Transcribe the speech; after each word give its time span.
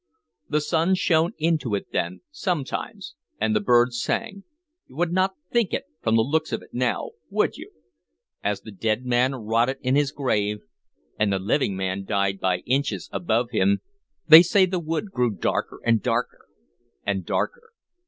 The 0.49 0.61
sun 0.61 0.95
shone 0.95 1.33
into 1.37 1.75
it 1.75 1.91
then, 1.91 2.21
sometimes, 2.31 3.13
and 3.39 3.55
the 3.55 3.59
birds 3.61 4.01
sang. 4.01 4.45
You 4.87 4.95
would 4.95 5.11
n't 5.11 5.33
think 5.51 5.73
it 5.75 5.83
from 6.01 6.15
the 6.15 6.23
looks 6.23 6.51
of 6.51 6.61
things 6.61 6.71
now, 6.73 7.11
would 7.29 7.55
you? 7.57 7.69
As 8.43 8.61
the 8.61 8.71
dead 8.71 9.05
man 9.05 9.35
rotted 9.35 9.77
in 9.81 9.93
his 9.93 10.11
grave, 10.11 10.61
and 11.19 11.31
the 11.31 11.37
living 11.37 11.77
man 11.77 12.03
died 12.03 12.39
by 12.39 12.61
inches 12.65 13.11
above 13.13 13.51
him, 13.51 13.81
they 14.27 14.41
say 14.41 14.65
the 14.65 14.79
wood 14.79 15.11
grew 15.11 15.35
darker, 15.35 15.79
and 15.85 16.01
darker, 16.01 16.47
and 17.05 17.23
darker. 17.23 17.71